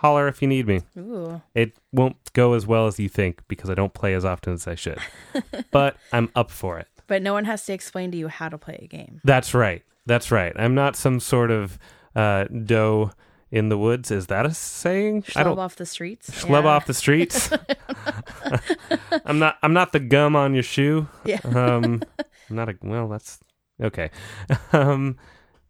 [0.00, 0.80] Holler if you need me.
[0.96, 1.42] Ooh.
[1.54, 4.66] It won't go as well as you think because I don't play as often as
[4.66, 4.98] I should.
[5.70, 6.88] but I'm up for it.
[7.06, 9.20] But no one has to explain to you how to play a game.
[9.24, 9.82] That's right.
[10.06, 10.54] That's right.
[10.56, 11.78] I'm not some sort of
[12.16, 13.10] uh, dough
[13.50, 14.10] in the woods.
[14.10, 15.24] Is that a saying?
[15.36, 16.30] I Schlub don't off the streets.
[16.30, 16.68] schlub Yeah.
[16.70, 17.50] off the streets.
[19.26, 19.58] I'm not.
[19.62, 21.08] I'm not the gum on your shoe.
[21.24, 21.40] Yeah.
[21.44, 22.02] Um,
[22.48, 22.74] I'm not a.
[22.82, 23.38] Well, that's
[23.82, 24.10] okay.
[24.72, 25.16] Um,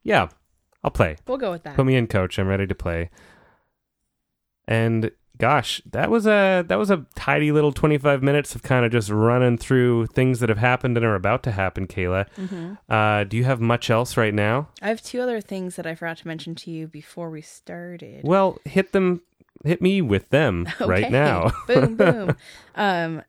[0.02, 0.28] yeah,
[0.84, 1.16] I'll play.
[1.26, 1.74] We'll go with that.
[1.74, 2.38] Put me in, coach.
[2.38, 3.10] I'm ready to play.
[4.70, 8.92] And gosh, that was a that was a tidy little 25 minutes of kind of
[8.92, 11.86] just running through things that have happened and are about to happen.
[11.88, 14.68] Kayla, hmm uh, do you have much else right now?
[14.80, 18.20] I have two other things that I forgot to mention to you before we started.
[18.24, 19.22] Well, hit them.
[19.64, 21.50] Hit me with them right now.
[21.66, 22.36] boom, boom.
[22.76, 23.22] Um,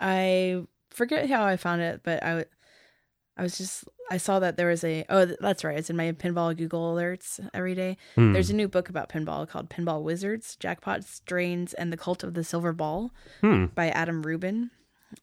[0.00, 2.44] I forget how I found it, but I,
[3.36, 5.76] I was just I saw that there was a oh that's right.
[5.78, 7.96] It's in my pinball Google alerts every day.
[8.14, 8.32] Hmm.
[8.32, 12.34] There's a new book about pinball called Pinball Wizards, Jackpots, Drains, and the Cult of
[12.34, 13.66] the Silver Ball Hmm.
[13.66, 14.70] by Adam Ruben,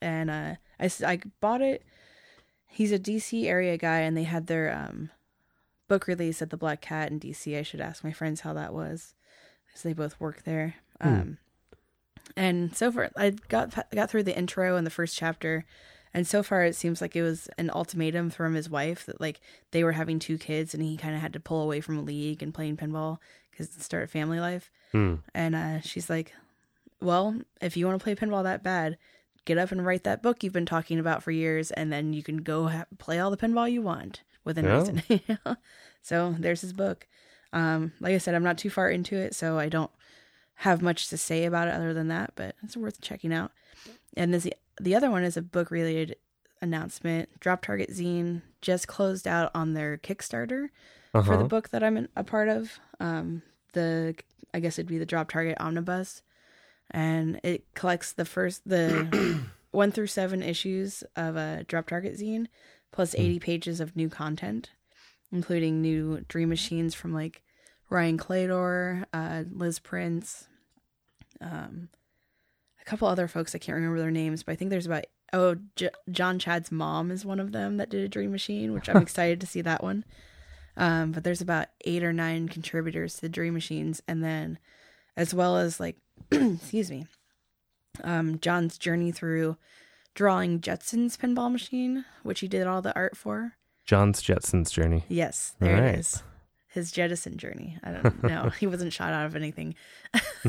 [0.02, 1.84] and uh, I I bought it.
[2.68, 5.10] He's a DC area guy, and they had their um
[5.88, 7.58] book release at the Black Cat in DC.
[7.58, 9.14] I should ask my friends how that was,
[9.68, 10.76] because they both work there.
[11.02, 11.08] Hmm.
[11.08, 11.38] Um,
[12.38, 15.66] and so far, I got got through the intro and the first chapter,
[16.14, 19.40] and so far it seems like it was an ultimatum from his wife that like
[19.72, 22.42] they were having two kids, and he kind of had to pull away from league
[22.44, 23.18] and playing pinball
[23.50, 24.70] because start family life.
[24.92, 25.16] Hmm.
[25.34, 26.34] And uh, she's like,
[27.02, 28.98] "Well, if you want to play pinball that bad,
[29.46, 32.24] get up and write that book you've been talking about for years, and then you
[32.24, 34.78] can go ha- play all the pinball you want within Yeah.
[34.80, 35.04] reason."
[36.02, 37.08] so there's his book.
[37.54, 39.92] Um, like I said, I'm not too far into it, so I don't
[40.56, 42.32] have much to say about it other than that.
[42.36, 43.52] But it's worth checking out.
[44.18, 44.48] And this,
[44.84, 46.16] the other one is a book related
[46.62, 47.30] announcement.
[47.40, 50.68] Drop Target Zine just closed out on their Kickstarter
[51.12, 51.44] for the Uh-huh.
[51.48, 52.80] book that I'm a part of.
[53.00, 53.42] Um,
[53.74, 54.16] the
[54.54, 56.22] I guess it'd be the Drop Target Omnibus,
[56.90, 59.40] and it collects the first the
[59.72, 62.48] one through seven issues of a Drop Target zine,
[62.92, 64.72] plus eighty pages of new content,
[65.32, 67.42] including new Dream Machines from like
[67.90, 70.48] Ryan Clador, uh, Liz Prince,
[71.40, 71.90] um,
[72.82, 75.56] a couple other folks I can't remember their names, but I think there's about oh
[75.76, 78.98] J- John Chad's mom is one of them that did a Dream Machine, which I'm
[79.02, 80.04] excited to see that one.
[80.78, 84.58] Um, but there's about eight or nine contributors to the Dream Machines, and then
[85.18, 85.98] as well as like,
[86.32, 87.06] excuse me,
[88.04, 89.58] um, John's journey through
[90.16, 93.54] drawing Jetson's pinball machine, which he did all the art for.
[93.86, 95.04] John's Jetsons journey.
[95.10, 95.94] Yes, there Right.
[95.96, 96.24] it is.
[96.68, 97.78] His jettison journey.
[97.84, 98.50] I don't know.
[98.60, 99.76] he wasn't shot out of anything.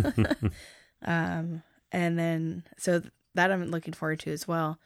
[1.04, 3.02] um, and then so
[3.34, 4.78] that I'm looking forward to as well.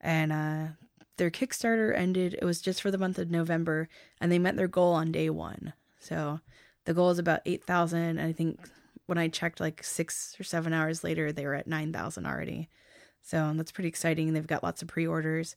[0.00, 0.66] And uh,
[1.16, 2.36] their Kickstarter ended.
[2.40, 3.88] It was just for the month of November,
[4.20, 5.72] and they met their goal on day one.
[6.00, 6.40] So
[6.84, 8.20] the goal is about eight thousand.
[8.20, 8.60] I think
[9.06, 12.68] when I checked, like six or seven hours later, they were at nine thousand already.
[13.22, 14.32] So that's pretty exciting.
[14.32, 15.56] They've got lots of pre-orders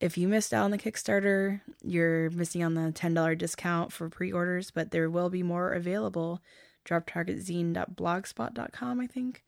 [0.00, 4.32] if you missed out on the Kickstarter, you're missing on the $10 discount for pre
[4.32, 6.40] orders, but there will be more available.
[6.86, 9.44] DropTargetZine.blogspot.com, I think.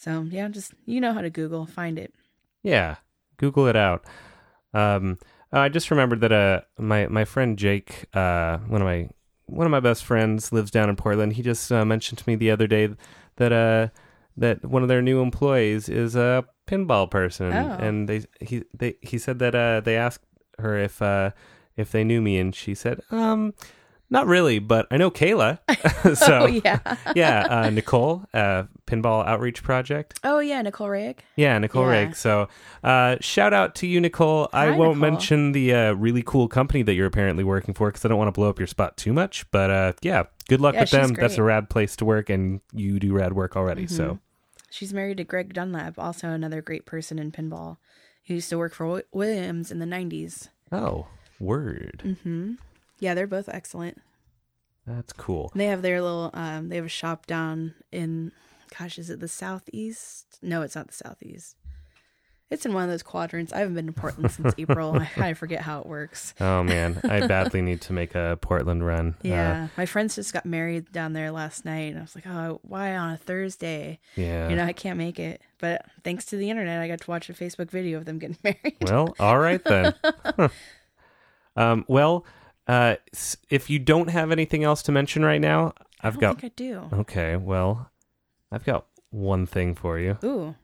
[0.00, 2.14] So, yeah, just you know how to Google, find it.
[2.62, 2.96] Yeah,
[3.36, 4.04] Google it out.
[4.72, 5.18] Um,
[5.52, 9.10] I just remembered that uh, my my friend Jake, uh, one of my
[9.44, 11.34] one of my best friends, lives down in Portland.
[11.34, 12.88] He just uh, mentioned to me the other day
[13.36, 13.88] that uh,
[14.38, 17.76] that one of their new employees is a pinball person, Oh.
[17.78, 20.24] and they he they he said that uh, they asked
[20.58, 21.32] her if uh,
[21.76, 23.52] if they knew me, and she said, um.
[24.12, 25.58] Not really, but I know Kayla.
[26.16, 26.80] so oh, yeah.
[27.14, 30.18] yeah, uh, Nicole, uh, Pinball Outreach Project.
[30.24, 31.18] oh, yeah, Nicole Rayek.
[31.36, 31.90] Yeah, Nicole Yeah.
[32.06, 32.16] Rake.
[32.16, 32.48] So,
[32.82, 34.48] uh, shout out to you, Nicole.
[34.52, 35.10] I won't Nicole.
[35.12, 38.28] mention the uh, really cool company that you're apparently working for because I don't want
[38.28, 39.48] to blow up your spot too much.
[39.52, 41.14] But uh, yeah, good luck Yeah, with them.
[41.14, 43.86] That's a rad place to work, and you do rad work already.
[43.86, 44.18] So,
[44.72, 47.76] She's married to Greg Dunlap, also another great person in pinball.
[48.22, 50.48] He used to work for Williams in the 90s.
[50.72, 51.06] oh,
[51.40, 52.02] word.
[52.04, 52.54] Mm-hmm.
[53.00, 54.00] Yeah, they're both excellent.
[54.86, 55.50] That's cool.
[55.54, 58.32] They have their little um they have a shop down in
[58.78, 60.38] gosh, is it the southeast?
[60.42, 61.56] No, it's not the southeast.
[62.50, 63.52] It's in one of those quadrants.
[63.52, 65.00] I haven't been to Portland since April.
[65.16, 66.34] I forget how it works.
[66.40, 69.10] Oh man, I badly need to make a Portland run.
[69.24, 69.68] Uh, Yeah.
[69.76, 72.96] My friends just got married down there last night and I was like, "Oh, why
[72.96, 74.48] on a Thursday?" yeah.
[74.48, 75.40] You know, I can't make it.
[75.58, 78.38] But thanks to the internet, I got to watch a Facebook video of them getting
[78.42, 78.78] married.
[78.82, 79.94] Well, all right then.
[81.56, 82.24] um, well,
[82.70, 82.96] uh,
[83.48, 86.40] if you don't have anything else to mention right now, I I've don't got.
[86.40, 86.88] think I do.
[87.00, 87.90] Okay, well,
[88.52, 90.18] I've got one thing for you.
[90.22, 90.54] Ooh.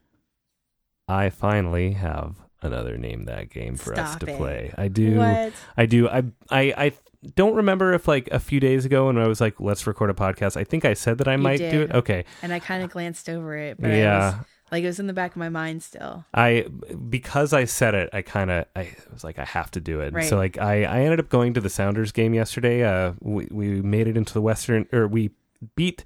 [1.08, 4.36] I finally have another name that game for us to it.
[4.36, 4.72] play.
[4.78, 5.16] I do.
[5.16, 5.52] What?
[5.76, 6.08] I do.
[6.08, 6.92] I I I
[7.34, 10.14] don't remember if like a few days ago when I was like, let's record a
[10.14, 10.56] podcast.
[10.56, 11.92] I think I said that I might do it.
[11.92, 12.24] Okay.
[12.40, 14.40] And I kind of glanced over it, but I yeah.
[14.72, 16.24] Like it was in the back of my mind still.
[16.34, 16.66] I
[17.08, 20.12] because I said it, I kind of I was like I have to do it.
[20.12, 20.28] Right.
[20.28, 22.82] So like I I ended up going to the Sounders game yesterday.
[22.82, 25.30] Uh, we we made it into the Western or we
[25.74, 26.04] beat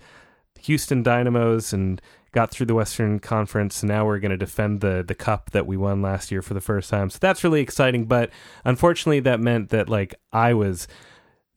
[0.60, 3.82] Houston Dynamos and got through the Western Conference.
[3.82, 6.54] And now we're going to defend the the cup that we won last year for
[6.54, 7.08] the first time.
[7.08, 8.04] So that's really exciting.
[8.04, 8.30] But
[8.64, 10.86] unfortunately, that meant that like I was.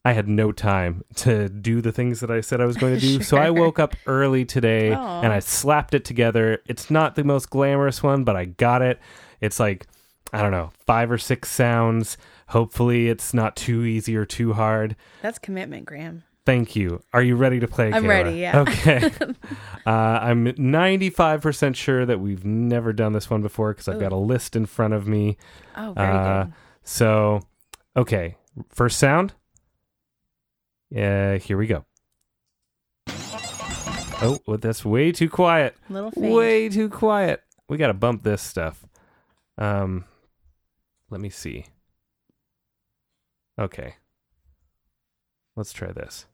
[0.05, 2.99] I had no time to do the things that I said I was going to
[2.99, 3.23] do.
[3.23, 5.21] So I woke up early today Aw.
[5.21, 6.61] and I slapped it together.
[6.67, 8.99] It's not the most glamorous one, but I got it.
[9.39, 9.87] It's like,
[10.33, 12.17] I don't know, five or six sounds.
[12.47, 14.95] Hopefully, it's not too easy or too hard.
[15.21, 16.23] That's commitment, Graham.
[16.45, 17.01] Thank you.
[17.13, 17.93] Are you ready to play?
[17.93, 18.07] I'm Kayla?
[18.09, 18.59] ready, yeah.
[18.59, 19.05] Okay.
[19.85, 24.01] uh, I'm 95% sure that we've never done this one before because I've Ooh.
[24.01, 25.37] got a list in front of me.
[25.77, 26.53] Oh, very Uh, good.
[26.83, 27.39] So,
[27.95, 28.35] okay.
[28.69, 29.33] First sound.
[30.93, 31.85] Yeah, here we go.
[34.21, 35.75] Oh, well, that's way too quiet.
[35.89, 36.11] Little.
[36.15, 37.41] Way too quiet.
[37.67, 38.85] We got to bump this stuff.
[39.57, 40.05] Um,
[41.09, 41.65] let me see.
[43.59, 43.95] Okay.
[45.55, 46.27] Let's try this.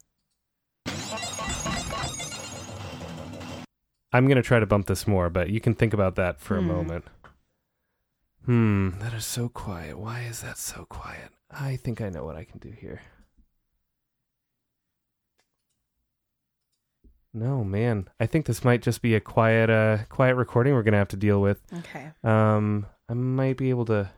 [4.12, 6.58] I'm going to try to bump this more, but you can think about that for
[6.58, 6.67] a Hmm.
[6.67, 7.06] moment.
[8.45, 9.98] Hmm, that is so quiet.
[9.98, 11.30] Why is that so quiet?
[11.52, 13.02] I think I know what I can do here.
[17.34, 18.10] No, man.
[18.20, 21.08] I think this might just be a quiet uh quiet recording we're going to have
[21.10, 21.62] to deal with.
[21.80, 22.12] Okay.
[22.24, 24.10] Um I might be able to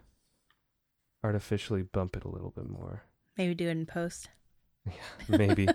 [1.23, 3.03] artificially bump it a little bit more.
[3.37, 4.29] Maybe do it in post.
[4.87, 5.67] Yeah, maybe.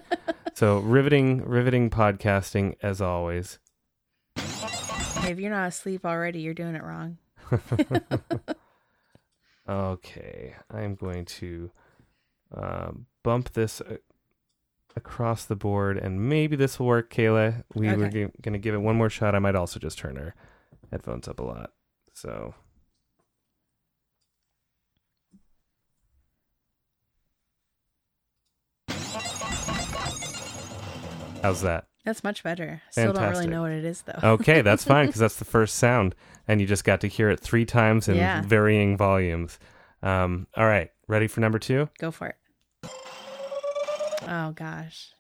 [0.55, 3.61] so, riveting riveting podcasting as always.
[4.37, 7.19] If you're not asleep already, you're doing it wrong.
[9.69, 11.71] okay, I'm going to
[12.53, 12.91] uh,
[13.23, 13.99] bump this uh,
[14.97, 17.63] across the board, and maybe this will work, Kayla.
[17.75, 19.35] We were g- going to give it one more shot.
[19.35, 20.35] I might also just turn our
[20.91, 21.71] headphones up a lot.
[22.15, 22.55] So.
[31.43, 31.87] How's that?
[32.05, 32.83] That's much better.
[32.91, 34.19] Still don't really know what it is though.
[34.23, 36.15] Okay, that's fine because that's the first sound,
[36.49, 38.43] and you just got to hear it three times in Yeah.
[38.43, 39.59] varying volumes.
[40.03, 41.89] Um, all right, ready for number two?
[41.99, 42.37] Go for it.
[44.27, 45.13] Oh gosh.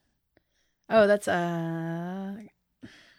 [0.88, 2.34] Oh, that's uh.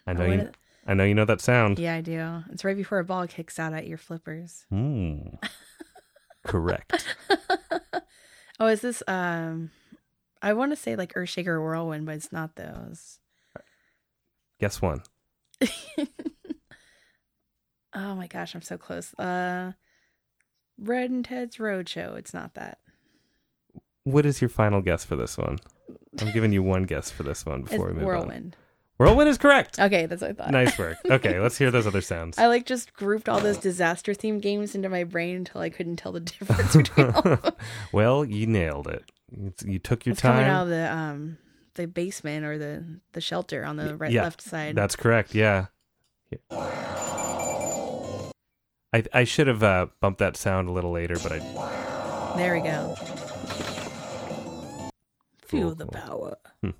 [0.06, 0.52] I know you.
[0.86, 1.80] I know you know that sound.
[1.80, 2.43] Yeah, I do.
[2.52, 4.65] It's right before a ball kicks out at your flippers.
[4.71, 5.38] Mm.
[6.45, 7.06] Correct.
[8.60, 9.69] Oh, is this um?
[10.41, 13.19] I want to say like Earthshaker or Whirlwind, but it's not those.
[14.60, 15.04] Guess one.
[17.93, 19.12] Oh my gosh, I'm so close.
[19.15, 19.71] Uh,
[20.78, 22.15] Red and Ted's Roadshow.
[22.15, 22.78] It's not that.
[24.08, 25.58] What is your final guess for this one?
[26.22, 28.08] I'm giving you one guess for this one before we move on.
[28.08, 28.56] Whirlwind.
[28.98, 29.78] Whirlwind is correct.
[29.80, 30.52] Okay, that's what I thought.
[30.52, 30.98] nice work.
[31.12, 32.38] Okay, let's hear those other sounds.
[32.38, 35.98] I like just grouped all those disaster themed games into my brain until I couldn't
[35.98, 37.54] tell the difference between all of them.
[37.91, 39.04] well, you nailed it.
[39.43, 40.62] It's, you took your It's coming out time.
[40.63, 41.38] of the um
[41.76, 44.76] the basement or the the shelter on the right yeah, left side.
[44.76, 45.36] That's correct.
[45.36, 45.65] Yeah.
[46.50, 48.24] I
[49.13, 52.96] I should have uh, bumped that sound a little later, but I There we go.
[55.48, 56.38] Feel the power.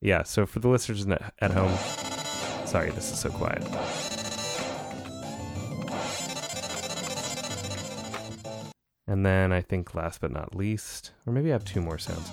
[0.00, 0.22] yeah.
[0.24, 1.76] So for the listeners at home,
[2.66, 3.62] sorry, this is so quiet.
[9.06, 12.30] And then I think last but not least, or maybe I have two more sounds.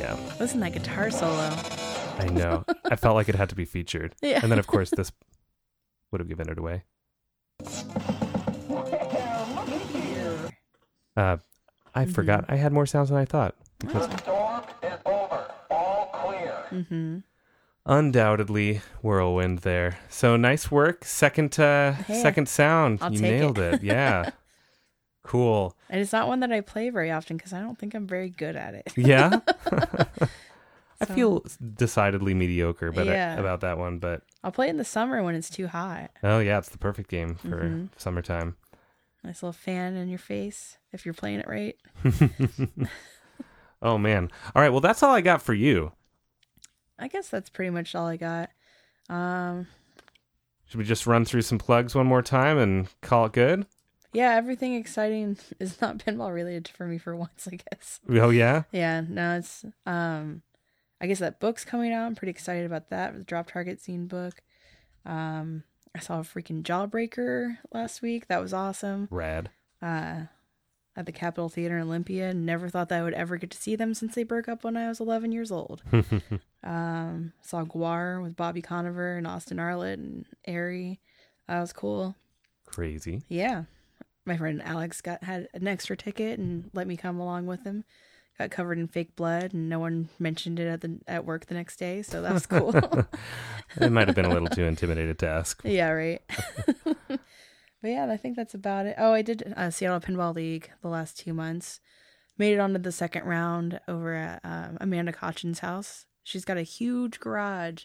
[0.00, 1.50] Yeah, Listen to that guitar solo.
[2.18, 2.64] I know.
[2.90, 4.14] I felt like it had to be featured.
[4.20, 4.40] Yeah.
[4.42, 5.12] And then, of course, this
[6.10, 6.84] would have given it away.
[11.16, 11.36] Uh,
[11.94, 13.54] I forgot I had more sounds than I thought.
[13.78, 15.44] Because Storm is over.
[15.70, 16.64] All clear.
[16.70, 17.18] Mm-hmm.
[17.86, 19.98] undoubtedly whirlwind there.
[20.08, 21.04] So nice work.
[21.04, 22.98] Second uh Hey, second sound.
[23.02, 23.38] I'll you take it.
[23.38, 23.82] nailed it.
[23.94, 24.30] Yeah.
[25.22, 25.76] cool.
[25.88, 28.28] And it's not one that I play very often because I don't think I'm very
[28.30, 28.92] good at it.
[28.96, 29.40] Yeah.
[31.00, 31.44] I So- feel
[31.76, 33.38] decidedly mediocre but Yeah.
[33.38, 36.10] about that one, but I'll play it in the summer when it's too hot.
[36.22, 37.88] oh yeah, it's the perfect game for Mhm.
[37.96, 38.56] summertime.
[39.24, 41.76] Nice little fan in your face if you're playing it right.
[43.82, 44.30] oh man.
[44.54, 45.92] All right, well that's all I got for you.
[46.98, 48.50] I guess that's pretty much all I got.
[49.08, 49.66] Um,
[50.66, 53.66] Should we just run through some plugs one more time and call it good?
[54.12, 58.00] yeah, everything exciting is not pinball related for me for once, I guess.
[58.10, 58.64] Oh yeah.
[58.72, 60.42] Yeah, no, it's um
[61.00, 62.04] I guess that book's coming out.
[62.06, 63.14] I'm pretty excited about that.
[63.14, 64.42] The Drop Target Scene book.
[65.06, 65.64] Um
[65.94, 68.26] I saw a freaking Jawbreaker last week.
[68.28, 69.08] That was awesome.
[69.10, 69.50] Rad.
[69.82, 70.22] Uh
[70.96, 72.32] at the Capitol Theater in Olympia.
[72.32, 74.76] Never thought that I would ever get to see them since they broke up when
[74.76, 75.82] I was 11 years old.
[76.62, 81.00] um saw GWAR with Bobby Conover and Austin Arlett and Airy.
[81.48, 82.14] That was cool.
[82.66, 83.22] Crazy.
[83.28, 83.64] Yeah.
[84.24, 87.84] my friend Alex got had an extra ticket and let me come along with him.
[88.38, 91.54] Got covered in fake blood, and no one mentioned it at the at work the
[91.54, 92.74] next day, so that was cool.
[93.80, 95.60] It might have been a little too intimidated to ask.
[95.64, 96.22] yeah, right.
[97.08, 97.18] but
[97.82, 98.94] yeah, I think that's about it.
[98.98, 101.80] Oh, I did uh, Seattle Pinball League the last two months.
[102.38, 106.06] Made it onto the second round over at um, Amanda Cochin's house.
[106.22, 107.84] She's got a huge garage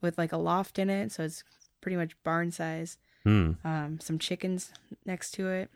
[0.00, 1.42] with like a loft in it, so it's
[1.80, 2.96] pretty much barn size.
[3.24, 3.52] Hmm.
[3.64, 4.72] Um, some chickens
[5.04, 5.70] next to it,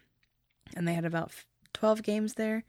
[0.76, 1.32] and they had about
[1.72, 2.64] twelve games there.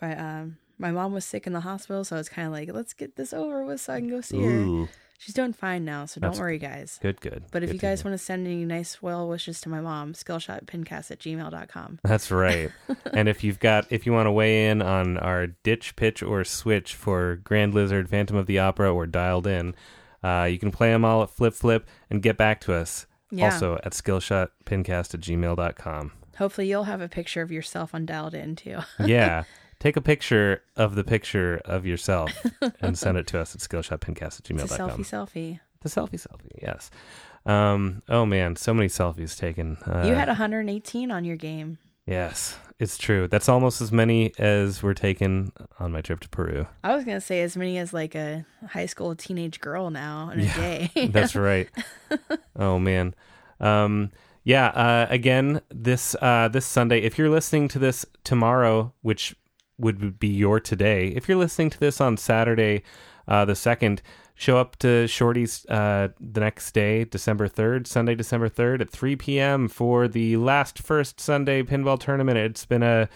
[0.00, 2.70] But um, my mom was sick in the hospital, so I was kind of like,
[2.72, 4.88] let's get this over with so I can go see her.
[5.18, 6.98] She's doing fine now, so don't worry, guys.
[7.00, 7.44] good, good.
[7.50, 10.12] But if Good you guys want to send any nice well wishes to my mom,
[10.12, 12.00] skillshotpincast at gmail.com.
[12.04, 12.70] That's right.
[13.14, 16.44] and if you've got, if you want to weigh in on our ditch, pitch, or
[16.44, 19.74] switch for Grand Lizard, Phantom of the Opera, or Dialed In,
[20.22, 23.06] uh, you can play them all at Flip Flip and get back to us.
[23.30, 23.46] Yeah.
[23.46, 26.12] Also at skillshotpincast at gmail.com.
[26.36, 28.80] Hopefully, you'll have a picture of yourself on dialed in too.
[29.04, 29.44] Yeah.
[29.78, 32.32] Take a picture of the picture of yourself
[32.80, 34.90] and send it to us at skillshotpincast at It's a gmail.com.
[34.90, 35.60] selfie selfie.
[35.82, 36.90] The selfie selfie, yes.
[37.44, 39.76] Um, oh man, so many selfies taken.
[39.86, 41.78] Uh, you had 118 on your game.
[42.06, 43.28] Yes, it's true.
[43.28, 46.66] That's almost as many as were taken on my trip to Peru.
[46.82, 50.40] I was gonna say as many as like a high school teenage girl now in
[50.40, 51.06] a Yeah, day.
[51.12, 51.68] That's right.
[52.56, 53.14] oh man.
[53.60, 54.10] Um,
[54.44, 54.66] yeah.
[54.68, 57.00] Uh, again, this uh, this Sunday.
[57.00, 59.34] If you're listening to this tomorrow, which
[59.78, 62.82] would be your today, if you're listening to this on Saturday,
[63.28, 64.02] uh, the second,
[64.34, 69.16] show up to Shorty's uh, the next day, December third, Sunday, December third, at 3
[69.16, 69.68] p.m.
[69.68, 72.38] for the last first Sunday pinball tournament.
[72.38, 73.08] It's been a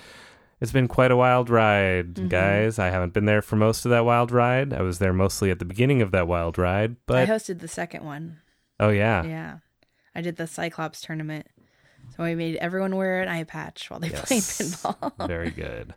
[0.61, 2.79] it's been quite a wild ride, guys.
[2.79, 4.75] I haven't been there for most of that wild ride.
[4.75, 7.69] I was there mostly at the beginning of that wild ride, but I hosted the
[7.69, 8.41] second one.
[8.79, 9.59] oh yeah, Yeah,
[10.15, 11.47] I did the Cyclops tournament.
[12.17, 14.27] So I made everyone wear an eye patch while they Yes.
[14.27, 15.27] played pinball.
[15.29, 15.95] Very good.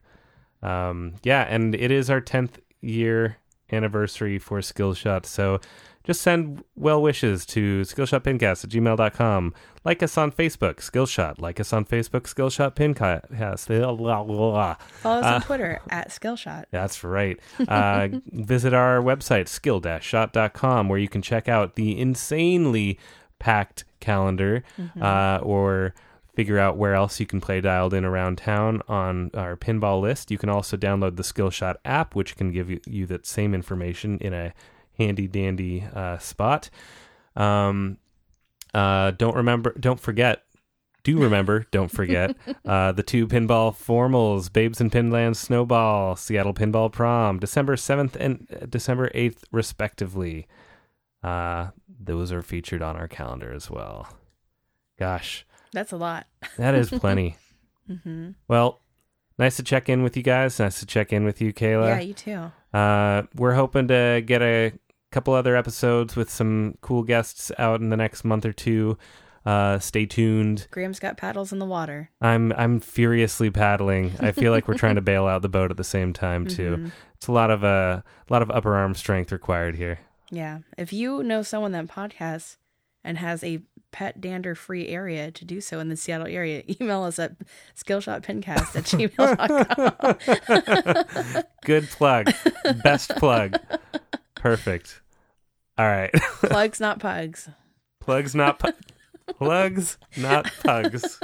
[0.64, 3.38] Um, yeah, and it is our 10th year
[3.72, 5.26] anniversary for Skillshot.
[5.26, 5.60] So
[6.04, 9.54] just send well wishes to skillshotpincast at gmail.com.
[9.86, 11.40] Like us on Facebook, Skillshot.
[11.40, 13.68] Like us on Facebook, Skillshot Pincast.
[13.68, 16.66] Follow us Uh, on Twitter at Skillshot.
[16.72, 17.40] That's right.
[17.68, 23.00] Uh, visit our website, skill-shot.com, where you can check out the insanely
[23.40, 24.64] packed calendar
[25.02, 25.94] uh, or
[26.34, 30.32] figure out where else you can play dialed in around town on our pinball list.
[30.32, 34.18] You can also download the Skillshot app, which can give you, you that same information
[34.20, 34.54] in a
[34.98, 36.70] handy dandy uh, spot.
[37.36, 37.98] Um,
[38.74, 40.44] uh, don't remember, don't forget
[41.04, 46.92] do remember, don't forget, uh, the two pinball formals, Babes in Pinland Snowball, Seattle Pinball
[46.92, 50.48] Prom, December 7th and uh, December 8th, respectively.
[51.22, 54.08] Uh, those are featured on our calendar as well.
[54.98, 56.28] Gosh, That's a lot.
[56.58, 57.36] that is plenty.
[58.04, 58.82] hmm well,
[59.38, 60.60] nice to check in with you guys.
[60.60, 61.88] Nice to check in with you, Kayla.
[61.88, 62.52] Yeah, you too.
[62.78, 64.72] Uh, we're hoping to get a
[65.12, 68.98] couple other episodes with some cool guests out in the next month or two.
[69.46, 70.68] Uh, stay tuned.
[70.72, 72.10] Graham's got paddles in the water.
[72.22, 74.14] I'm I'm furiously paddling.
[74.22, 76.78] I feel like we're trying to bail out the boat at the same time too.
[76.78, 76.92] Mhm.
[77.16, 80.00] It's a lot of uh, a lot of upper arm strength required here.
[80.32, 80.60] Yeah.
[80.78, 82.56] If you know someone that podcasts
[83.04, 83.60] and has a
[83.94, 87.32] pet dander free area to do so in the Seattle area, email us at
[87.78, 88.84] skillshotpincast at
[90.34, 91.44] gmail.com.
[91.66, 92.34] Good plug,
[92.84, 93.58] best plug,
[94.36, 95.00] perfect.
[95.78, 97.48] All right, Plugs, not pugs.
[98.02, 98.74] plugs not pu-
[99.38, 101.20] plugs not pugs.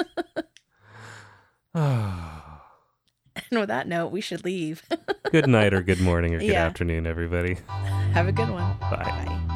[3.51, 4.83] And with that note, we should leave.
[5.31, 6.65] good night or good morning or good Yeah.
[6.65, 7.57] afternoon, everybody.
[8.13, 8.77] Have a good one.
[8.79, 8.89] Bye.
[9.47, 9.55] Bye.